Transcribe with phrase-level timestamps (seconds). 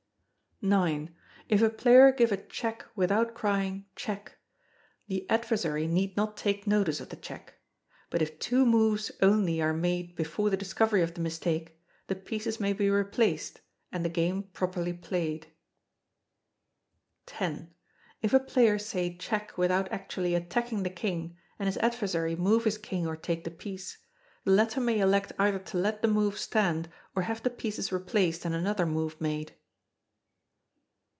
[0.63, 1.11] ]ix.
[1.49, 4.37] If a player give a check without crying "check,"
[5.07, 7.55] the adversary need not take notice of the check.
[8.11, 12.59] But if two moves only are made before the discovery of the mistake, the pieces
[12.59, 13.59] may be replaced,
[13.91, 15.47] and the game properly played.
[17.27, 17.61] x.
[18.21, 22.77] If a player say check without actually attacking the King, and his adversary move his
[22.77, 23.97] King or take the piece,
[24.43, 28.45] the latter may elect either to let the move stand or have the pieces replaced
[28.45, 29.55] and another move made.